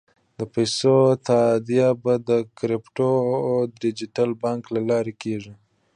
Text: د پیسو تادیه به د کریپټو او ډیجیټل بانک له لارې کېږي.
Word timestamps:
د 0.39 0.41
پیسو 0.53 0.95
تادیه 1.27 1.87
به 2.03 2.13
د 2.29 2.31
کریپټو 2.57 3.11
او 3.47 3.57
ډیجیټل 3.81 4.29
بانک 4.43 4.63
له 4.75 4.81
لارې 4.89 5.13
کېږي. 5.23 5.53